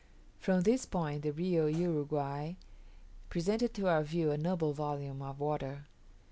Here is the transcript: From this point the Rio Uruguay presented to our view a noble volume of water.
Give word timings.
From 0.39 0.61
this 0.61 0.87
point 0.87 1.21
the 1.21 1.31
Rio 1.31 1.67
Uruguay 1.67 2.53
presented 3.29 3.75
to 3.75 3.87
our 3.87 4.01
view 4.01 4.31
a 4.31 4.35
noble 4.39 4.73
volume 4.73 5.21
of 5.21 5.39
water. 5.39 5.85